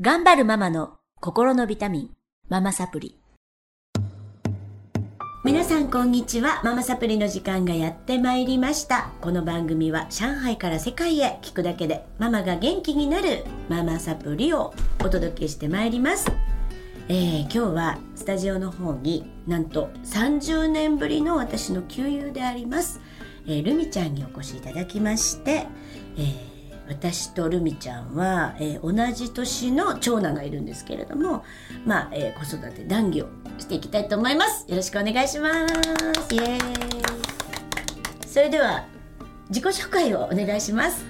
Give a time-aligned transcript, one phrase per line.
[0.00, 2.10] 頑張るママの心のビタミン、
[2.48, 3.16] ママサプリ。
[5.44, 6.60] 皆さんこんにちは。
[6.64, 9.12] ママサプリの時間がやってまいりました。
[9.20, 16.28] この番組は上海から世界へ聞くだけでママが元気になるママサプリをお届けしてまいります。
[17.06, 23.00] えー今日はスタジオの方になんと30年ぶりの私の旧友であります、
[23.46, 25.68] えールミちゃんにお越しいただきまして、
[26.16, 26.53] えー
[26.88, 31.44] 私とルミちゃんは、えー同じ年の長男がいるんですけれども、
[31.86, 34.68] まあえー子育て談義をしていきたいと思います。
[34.68, 36.34] よろしくお願いします。
[36.34, 38.26] イエーイ。
[38.26, 38.84] それでは
[39.48, 41.04] 自己紹介をお願いします。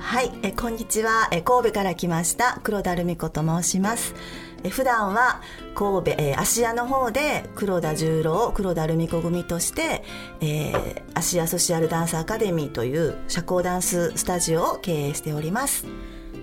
[0.00, 4.14] はい、えこんにちは、え神戸から来ました黒田留美子と申します。
[4.64, 5.40] え普段は
[5.74, 10.04] 神戸、え芦屋の方で黒田十郎黒田留美子組として、
[10.40, 15.86] えー、芦屋ソシアルダンスアカデミーという社交ダンススタジオを経営しております。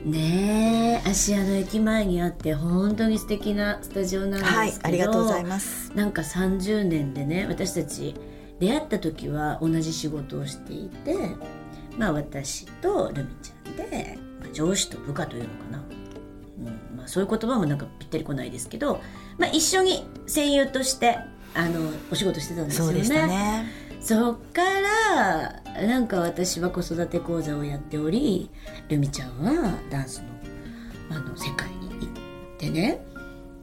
[0.05, 5.91] ねえ芦屋の駅前にあって本当に素敵なスタジオなんですけど、はい、ありがとうございます。
[5.93, 8.15] なんか30年でね私たち
[8.59, 11.15] 出会った時は同じ仕事をしていて
[11.97, 15.83] まあ私とルミちゃんで、まあ、上司と部下というのかな、
[17.09, 19.01] そういう言葉もなんかぴったりこないですけど、
[19.39, 21.17] まあ、一緒に声優として
[21.55, 23.03] あのお仕事してたんですよね。
[23.03, 23.65] そね。
[23.99, 24.61] そっか
[25.75, 28.49] らなんか私は子育て講座をやっており
[28.87, 30.21] ルミちゃんはダンス
[31.09, 32.09] のあの世界に行っ
[32.57, 33.03] てね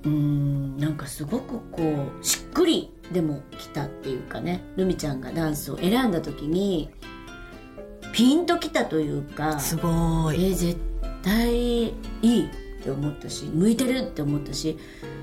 [0.02, 6.90] うーんなんかすごくこうしっくりでも来たっていうかねルミちゃんがダンスを選んだ時に
[8.12, 10.44] ピンときたというかすごい。
[10.46, 12.48] えー絶対いい
[12.86, 14.78] って思ったし向いてるって思ったし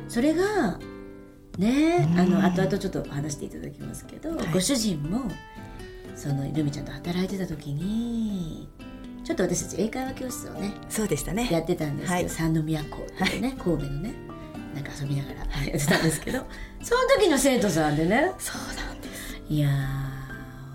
[0.10, 0.80] それが
[1.58, 2.20] ねうん。
[2.20, 4.48] あの後々ちょっと話していただきますけど、はい。
[4.52, 5.32] ご主人も
[6.16, 8.68] そのルミちゃんと働いてた時に
[9.24, 11.48] ちょっと私たち英会話教室をねそうでしたね。
[11.50, 12.30] やってたんですけど、はい。
[12.30, 14.14] 三宮港っていうね、神戸のね
[14.76, 15.44] なんか遊びながらや
[15.78, 16.40] ってたんですけど
[16.82, 19.40] その時の生徒さんでねそうなんです。
[19.48, 19.72] いやー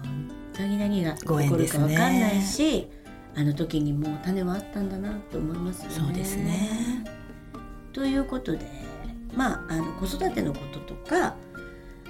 [0.06, 2.88] 本当に何が起こるか分かんないし、
[3.38, 5.94] あの時にもう種はあったんだなと思いますよね。
[5.94, 7.04] そうですね。
[7.92, 8.60] ということで
[9.36, 11.36] まああの子育てのこととか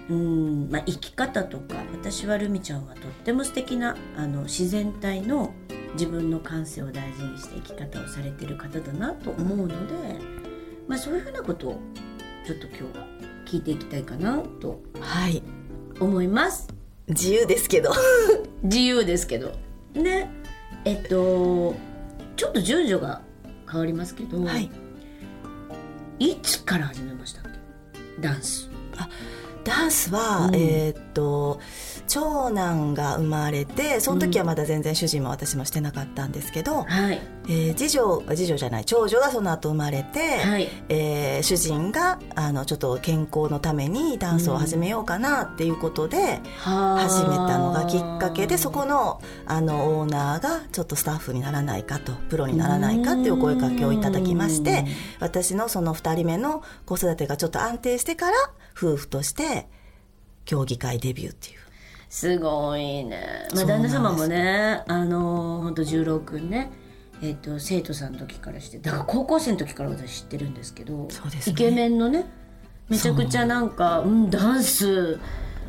[0.09, 5.53] うん、まあ、生き方とか私はルミちゃんはとっても素敵なあの自然体の
[5.93, 10.19] 自分の感性を大事にして生き方をされてる方だなと思うので、
[10.87, 11.81] まあ、そういうふうなことを
[12.47, 13.07] ちょっと今日は
[13.45, 15.43] 聞いていきたいかなとはい。
[16.01, 16.69] 思います。
[17.09, 17.93] 自由ですけど。
[18.63, 19.53] 自由ですけど
[19.95, 20.31] ね
[20.85, 21.75] えっと
[22.37, 23.21] ちょっと順序が
[23.71, 24.71] 変わりますけど、はい。
[26.19, 28.23] いつから始めましたっけ？
[28.23, 28.69] ダンス。
[29.65, 30.55] ダンスは、うん。
[30.57, 31.61] えーっと
[32.07, 40.69] 長男が生まれてその時はまだ全然主人も私もしてなかったんですけど、はいえー次女次女じゃない長女がその後生まれて、はい。
[40.89, 54.85] えー主人があのちょっと健康のためにダンスを始めようかなっていうことで始めたのがきっかけでそこのあのオーナーがちょっとスタッフにならないかとプロにならないかっていうお声かけをいただきまして
[55.21, 58.37] 私のその2人目の子育てがちょっと安定してから
[58.77, 59.69] 夫婦として
[60.45, 61.59] 競技会デビューっていう。
[62.11, 66.71] すごいね、まあ、旦那様もねあの本当十郎くんね
[67.23, 71.53] えっと生徒さんの時からしてだから高校生の時から私知ってるんですけどそうですね。
[71.53, 72.27] イケメンのね
[72.89, 74.07] めちゃくちゃなんかう。
[74.07, 75.19] んダンス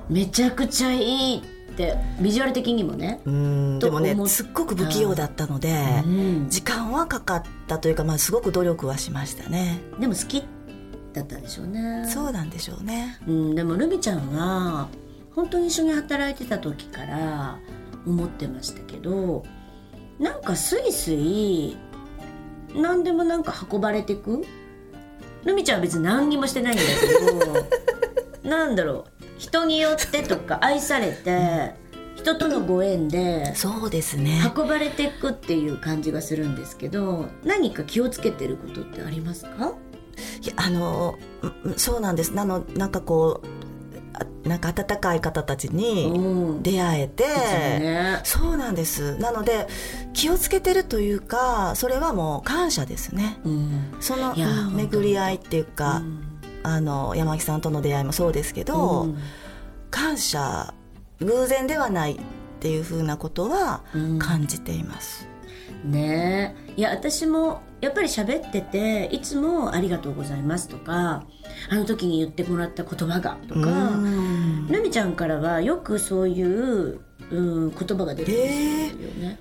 [0.09, 1.41] めちゃくちゃいいっ
[1.75, 6.49] てビジュアル的にもねうんでもねすっごく不器用だったので、うん。
[6.49, 9.79] 時間はかかったというか、まあ、すごく努力はしましたね。
[9.99, 10.43] でも好き
[11.13, 12.05] だったんでしょうね。
[12.07, 13.17] そうなんでしょうね。
[13.27, 14.88] うん、でもルミちゃんは
[15.35, 17.57] 本当に一緒に働いてた時から
[18.05, 19.43] 思ってましたけど
[20.19, 21.78] なんかスイスイ
[22.75, 24.44] 何でもなんか運ばれてく？
[25.46, 29.24] ルミちゃんは別に何にもしてないんだけど なんだろう？
[29.38, 31.74] 人によってとか愛されて
[32.16, 34.41] 人とのご縁でそうですね。
[34.56, 39.74] 運ばれていくっていう感じがするんですけど何か気をつけてることってありますか？
[40.44, 41.18] いやあの
[41.63, 42.33] うんそうなんです。
[42.33, 43.58] なのなんかこうあ
[44.50, 46.63] なんか温かい方たちにうん。
[46.63, 48.19] 出会えて、ね。
[48.24, 49.16] そうなんです。
[49.18, 49.68] なので
[50.13, 53.38] 気をつけてるというかそれはもう感謝ですね。
[53.46, 53.96] うん。
[54.00, 54.34] その
[54.72, 56.24] 巡り合いっていうか、うん。
[56.63, 59.18] あの山木さんとの出会いもそうですけど、うん。
[59.92, 60.74] 感謝
[61.19, 62.18] 偶然ではないっ
[62.60, 64.19] ていうふうなことはうん。
[64.19, 65.28] 感じています。
[65.83, 66.55] ね。
[66.67, 71.25] えいや私もやっぱり喋ってていつも「ありがとうございます」とか
[71.69, 74.67] 「あの時に言ってもらった言葉が」とかうん。
[74.67, 76.99] ルミちゃんからはよくそういう、
[77.31, 79.39] うん、言葉が出るんですよね。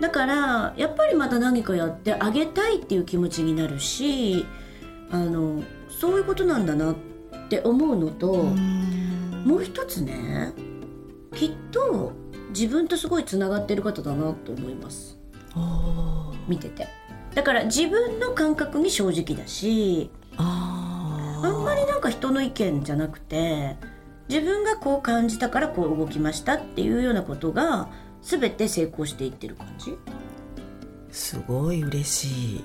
[0.00, 4.46] だからやっぱりまた何かやってあげたいっていう気持ちになるし
[5.10, 6.96] あのそういうことなんだなっ
[7.48, 8.44] て思うのと、
[9.44, 10.52] もう一つね
[11.34, 12.12] きっと
[12.50, 15.17] 自分とすごいつながってる方だなと思います
[16.46, 16.88] 見てて。
[17.34, 23.76] だから自分の感覚に正直だしああんまりなんか人の意見じゃなくて
[24.28, 27.88] 自分がこう感じたからこう動きましたっていうようなことが
[28.22, 29.96] 全て成功していってる感じ。
[31.10, 32.64] すごい嬉しい。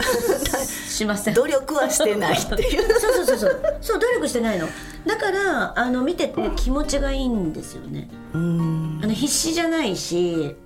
[0.88, 1.34] しません。
[1.34, 2.82] 努力はしてないっていう。
[2.98, 3.78] そうそうそうそう。
[3.80, 4.68] そう努力してないの。
[5.06, 8.08] だからあの見てて気持ちがいいんですよね。
[8.32, 9.00] うん。
[9.02, 10.56] あの必死じゃないし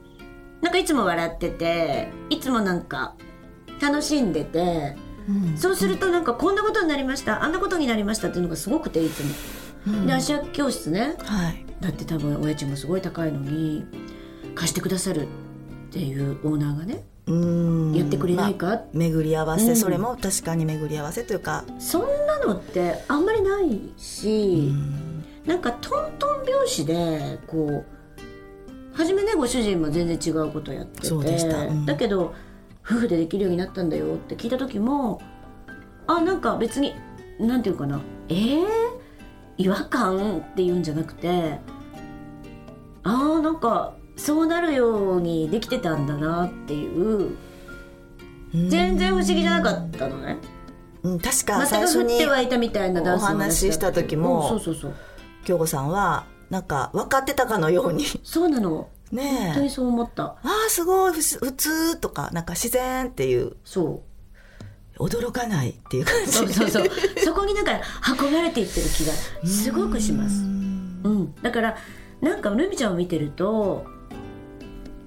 [0.64, 3.14] なんかいつも笑ってていつもなんか
[3.82, 4.96] 楽しんでて
[5.28, 5.58] うん。
[5.58, 9.34] そうするとなんかこんなことになりましたあんなことになりましたっていうのがすごくていつも。
[9.88, 10.06] うん。
[10.06, 11.16] で足焼き教室ね。
[11.19, 11.66] はい。
[11.81, 13.84] だって多分お家賃もすごい高いのに
[14.55, 15.26] 貸してくださるっ
[15.90, 17.94] ていうオーナーがねうん。
[17.94, 19.76] やってくれないか、まあ巡り合わせ、うん。
[19.76, 25.25] それも確かに巡り合わせというか、そんなのってあんまりないし、うん。
[25.44, 27.94] なんかトントン拍子でこう
[28.94, 31.06] 初めねご主人も全然違うことやってて。
[31.06, 31.67] そうでした。
[31.67, 31.87] うん。
[31.87, 32.35] だけど
[32.85, 35.20] 夫婦でできるようになったんだよって聞いた時も
[36.06, 36.94] あなんか別に
[37.38, 38.00] なんていうかな。
[38.29, 38.67] えー、
[39.58, 41.58] 違和感っていうんじゃなくて
[43.02, 47.37] あーなんかそうなるようにできてたんだなっていう。
[48.55, 50.38] 全然不思議じゃなかったのね。
[51.02, 54.58] うん、確か最初にてはいたみたいなダンスのお話しした時も
[55.44, 58.04] 京子さんはなんか分かってたかのように。
[58.22, 58.88] そうなの。
[59.10, 60.24] 本当にそう思った。
[60.24, 61.12] ああすごい。
[61.12, 63.56] 普通とかなんか自然っていう。
[63.64, 64.04] そ
[64.96, 65.02] う。
[65.02, 66.30] 驚かないっていう感じ。
[66.30, 66.88] そうそうそう。
[67.24, 67.80] そこになんか
[68.20, 69.12] 運ばれていってる気が
[69.44, 70.44] すごくします。
[70.44, 71.00] うん。
[71.02, 71.34] うん。
[71.42, 71.76] だから
[72.20, 73.84] なんかルミちゃんを見てると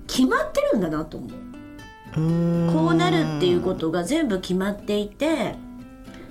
[0.05, 2.19] 決まってるんだなと思う。
[2.19, 2.73] うん。
[2.73, 5.55] こうなるっていうことが全部決まっていて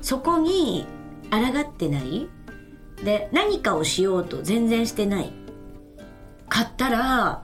[0.03, 0.87] そこに
[1.31, 2.29] 抗ってない
[3.05, 5.33] で何かをしようと全然してない。
[6.49, 7.43] 買ったら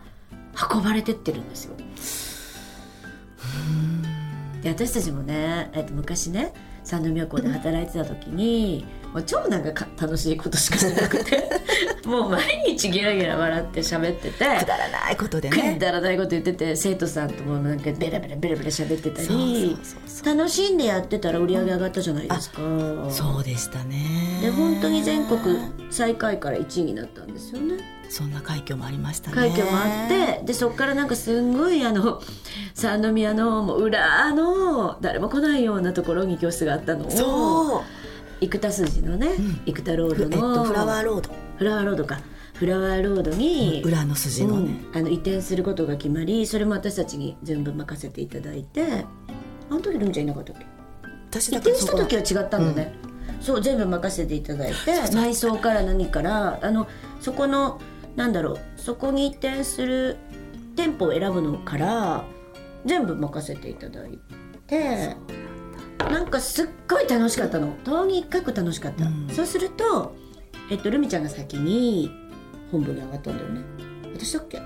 [0.73, 1.77] 運ばれてってるんですよ。
[4.63, 6.53] で私たちもね、えっと、昔ね
[6.85, 11.51] 三宮港で働いてた時にもう超なんかか楽しいことしかしなくて。
[12.07, 19.77] もう毎日ゲラゲラ笑って喋っててくだらないことでくねだらないこと言ってて生徒さんともなんかベラベラベラベラ喋ってたり
[20.25, 22.61] 楽しんでやってたら売り上げ上がったじゃないですか、
[23.11, 24.41] そうでしたね。
[24.43, 25.41] で本当に全国
[25.91, 28.03] 最下位から1位になったんですよね。
[28.09, 29.37] そんな快挙もありましたね。
[29.37, 32.21] 快挙もあってでそっからなんかすんごいあの
[32.75, 38.12] 三宮のもう裏の誰も来ないようなところに教室があったのをそう
[38.43, 39.61] 生田筋のね、ん。
[39.65, 41.31] 生田ローえっドの、とフラワーロード。
[41.57, 42.21] フラワーロードか。
[42.55, 44.99] フラワーロードに、裏の筋のね、うん。
[44.99, 49.07] あの移転することが決まりそれも私たちに全部任せていただいて。
[49.71, 50.67] あの時ルミちゃんいなかったっけ？
[50.67, 50.67] 移
[51.31, 52.95] 私だからそこ転した時は違ったんだね、
[53.41, 54.77] そう全部任せていただいて。
[55.15, 56.59] 内装から何から。
[56.61, 56.87] あの
[57.21, 57.81] そこの
[58.15, 58.59] なんだろう。
[58.77, 60.19] そこに移転する
[60.77, 62.25] 店舗を選ぶのから
[62.85, 64.19] 全部任せていただい
[64.67, 65.17] て
[66.13, 67.75] なんかすっごい楽しかったの。
[67.85, 69.29] とにかく楽しかった、うん。
[69.33, 70.15] そうすると
[70.71, 72.11] えっとルミちゃんが先に
[72.71, 73.63] 本部に上がったんだよね。
[74.15, 74.61] 私だっけ？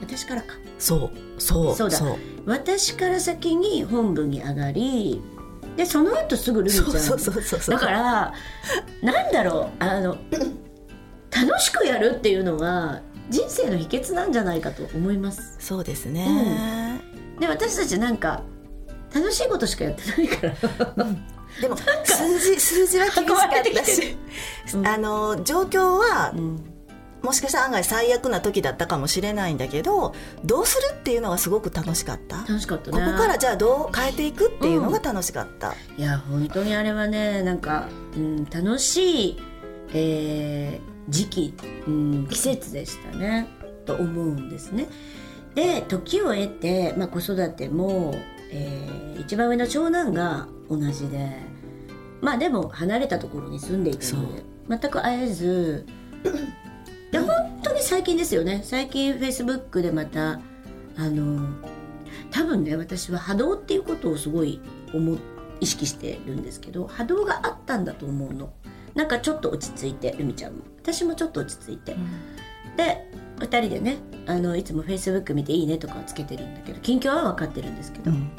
[0.00, 0.54] 私からか。
[0.78, 1.98] そうそうそうだ。
[2.46, 5.20] 私から先に本部に上がり
[5.76, 6.84] でその後すぐルミちゃん。
[6.84, 7.60] そうそうそうそう。
[7.60, 8.32] そうだから
[9.02, 9.82] なんだろう。
[9.82, 10.16] あの
[11.30, 15.56] 楽しくやるっていうのは人生の秘訣なんじゃないかと思います。
[15.58, 17.00] そうですね、
[17.40, 18.42] で私たちなんか
[19.20, 20.54] 楽しいことしかやってないから。
[21.60, 24.16] でも数字数字は厳しかったし
[24.74, 24.86] うん。
[24.86, 26.72] あの状況はうん。
[27.22, 33.04] もしかしたら案外最悪な時だったかもしれないんだけどどうするっていうのがすごく楽しかった、楽しかったね。
[33.04, 39.42] ここからじゃあどう変えていくっていうのが楽しかった、いや本当にあれはねなんか、うん、楽しい、
[39.92, 41.54] えー時期、
[41.86, 43.48] うん、季節でしたね。
[43.84, 44.88] と思うんですね。
[45.54, 48.14] で時を経て、まあ、子育ても、
[48.50, 51.30] えー一番上の長男が同じで
[52.20, 55.86] まあでも離れたところに住んでいたので全く会えず
[57.10, 58.62] で本当に最近ですよね。
[58.64, 60.40] 最近フェイスブックでまた
[60.96, 61.48] あの
[62.30, 64.60] 多分ね私は波動っていうことをすごい
[64.92, 65.16] 思っ
[65.60, 68.52] 意識してるんですけど波動があったんだと思うの。
[68.94, 70.62] なんかちょっと落ち着いてルミちゃんも。
[70.78, 71.96] 私もちょっと落ち着いて、
[72.76, 78.30] で2人でねあのいつもフェイスブック見ていいねとかをつけてるんだけど近況は分かってるんですけど、うん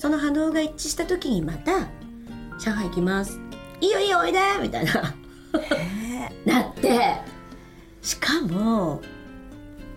[0.00, 1.90] その波動が一致した時にまた
[2.58, 3.38] 「上海行きます」
[3.82, 5.14] 「いいよいいよおいで!」みたいな
[5.60, 6.98] へなって
[8.00, 9.02] しかも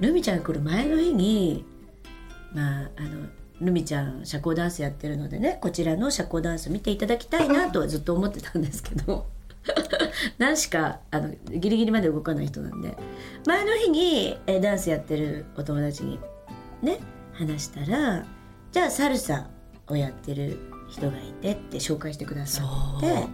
[0.02, 1.64] ルミちゃんが来る前の日に
[2.54, 3.28] まああの
[3.62, 9.26] ルミちゃん社交ダンスやってるのでねこちらの社交ダンス見ていただきたいなとはずっと思ってたんですけど
[10.38, 12.96] 何しかあのギリギリまで動かない人なんで。
[13.46, 16.20] 前の日にえダンスやってるお友達に
[16.82, 17.00] ね
[17.34, 18.26] 話したら
[18.72, 19.48] じゃあサルサ
[19.88, 22.64] をやってる人がいてって紹介してくださ
[22.98, 23.28] って。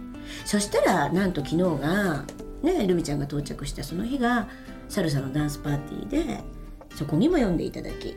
[0.44, 2.24] そしたらなんと昨日が
[2.62, 4.48] ねルミちゃんが到着したその日が
[4.88, 6.44] サルサのダンスパーティーで
[6.94, 8.16] そこにも読んでいただき。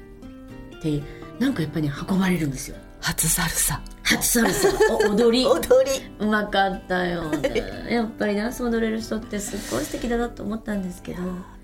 [0.82, 1.02] で
[1.40, 2.78] なんかやっぱり、ね、運ばれるんですよ。
[3.00, 5.46] 初サルサ初サルサお踊り。
[5.46, 5.92] 踊り。
[6.20, 7.88] うまかったよね。
[7.90, 11.22] やっぱりダンス踊れる人ってすっごい素敵だなと思ったんですけど。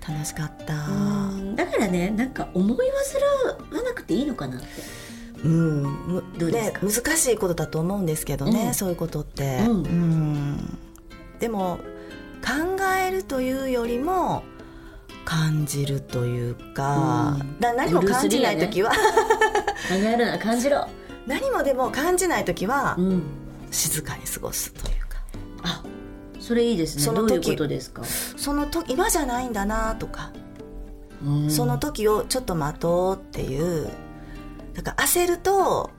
[0.08, 0.74] 楽しかった。
[0.88, 1.54] うん。
[1.56, 2.78] だからねなんか思い
[3.70, 4.66] 煩わなくていいのかなって。
[5.44, 5.82] うん。
[6.06, 6.86] むどうですか？
[6.86, 8.74] ね、難しいことだと思うんですけどね、うん。
[8.74, 9.70] そういうことって、うん。
[9.70, 10.78] うん。
[11.40, 11.78] でも
[12.42, 14.42] 考えるというよりも
[15.26, 17.60] 感じるというか、うん。
[17.60, 18.90] だ何も感じない時は、
[19.88, 20.86] 考えるな感じろ
[21.26, 23.22] 何もでも感じない時はうん。
[23.70, 25.22] 静かに過ごすというか。
[25.62, 25.82] あ
[26.40, 27.02] それいいですね。
[27.02, 30.32] その時どういうことですか、その時今じゃないんだなとか、
[31.24, 31.50] うん。
[31.50, 33.90] その時をちょっと待とうっていう。
[34.74, 35.90] だから焦ると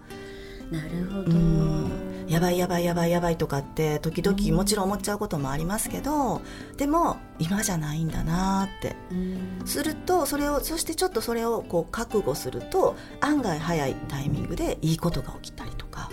[0.72, 6.42] なるほど、うんやばいやばいやばいやばいとかって時々もちろん思っちゃうこともありますけど
[6.78, 8.96] でも今じゃないんだなって。
[9.12, 9.62] うん。
[9.66, 16.10] するとそれをそしてちょっとそれをこう覚悟すると案外早いタイミングでいいことが起きたりとか。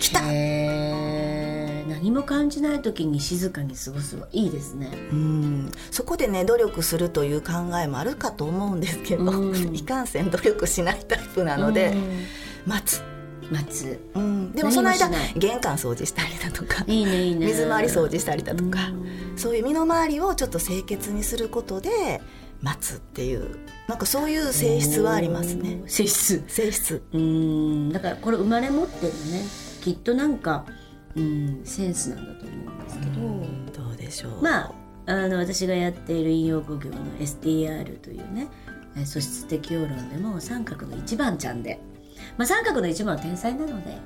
[0.00, 0.20] 来た。
[0.22, 4.90] 何も感じない時に静かに過ごすはいいですね。
[5.12, 5.70] うん。
[5.92, 9.54] そこでね努力するという考えもあるかと思うんですけど、うん。
[9.74, 12.24] いかんせん努力しないタイプなので、うん。
[12.66, 13.02] 待つ、
[13.50, 13.98] 待つ。
[14.14, 17.46] うん、でもその間玄関掃除したりだとかいいねいいね。
[17.46, 19.38] 水回り掃除したりだとか、うん。
[19.38, 22.20] そういう身の回りをちょっと清潔にすることで
[22.62, 25.82] 待つっていうなんかそういう性質はありますね。
[25.86, 26.44] 性質。
[26.48, 27.02] 性質。
[27.12, 27.92] うん。
[27.92, 29.44] だからこれ生まれ持ってるね。
[29.80, 30.66] きっとなんか
[31.14, 33.06] うんセンスなんだと思うんですけ
[33.76, 34.42] ど、どうでしょう。
[34.42, 34.74] まあ
[35.06, 38.48] あの私がやっている引用語行の STR というね
[38.94, 41.80] え素質適応論でも三角の一番ちゃんで、
[42.36, 43.98] まあ、三角の一番は天才なので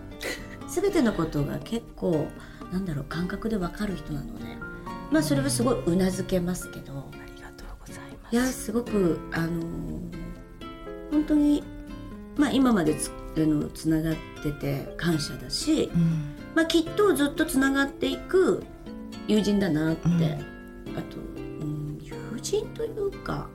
[0.69, 2.27] 全てのことが結構
[2.73, 4.45] なんだろう感覚で分かる人なので
[5.11, 8.35] まあそれはすごいうなずけますけどありがとうございます。
[8.35, 10.23] いやすごくあのー
[11.13, 11.63] 本当に
[12.37, 16.35] まあ今までつあのつながってて感謝だし、うん。
[16.55, 18.63] まあ、きっとずっとつながっていく
[19.27, 20.19] 友人だなって、うん。
[20.99, 23.49] あと、うん、友人というか、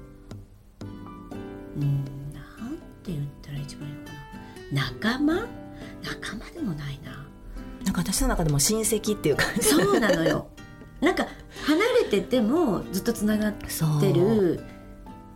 [1.76, 4.17] うん、なんて言ったら一番いいのかな
[4.72, 5.48] 仲間？
[6.04, 7.26] 仲間でもないな。
[7.86, 9.62] なんか私の中でも親戚っていう感じ。
[9.64, 10.48] そうなのよ。
[11.02, 11.28] なんか
[11.66, 13.68] 離れててもずっとつながって
[14.14, 14.64] る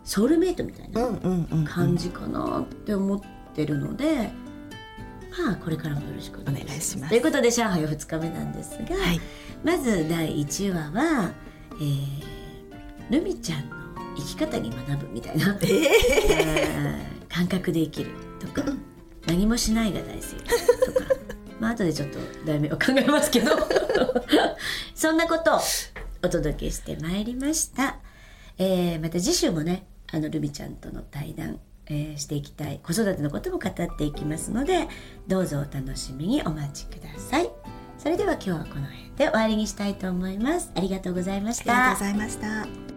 [0.04, 1.28] ソウルメイトみたいう。
[1.28, 3.20] んな感じかなって思っ
[3.54, 4.30] てるので、
[5.44, 7.08] まあこれからもよろしくお願いします。
[7.10, 9.20] ということで上海は2日目なんですが、はい。
[9.64, 11.30] まず第1話は、
[11.80, 12.32] えー
[13.10, 13.76] ルミちゃんの
[14.16, 15.88] 生き方に学ぶみたいな、ええ
[16.30, 18.10] えー 感覚で生きる
[18.40, 18.62] とか、
[19.26, 20.52] 何もしないが大正とか。
[21.60, 23.52] まあ後でちょっと題名を考えますけど。
[24.94, 25.60] そんなことを
[26.24, 27.98] お届けしてまいりました、
[28.58, 32.80] えーまた次週もねあのルミちゃんとの対談、えーしていきたい。
[32.82, 34.88] 子育てのことも語っていきますので
[35.26, 37.50] どうぞお楽しみにお待ちください。
[37.98, 40.70] それでは今日はこの辺で終わりにしたいと思います。
[40.74, 41.90] ありがとうございました。
[41.90, 42.91] ありがとうございました。